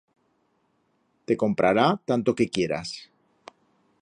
[1.25, 2.89] Te comprará tanto que quieras.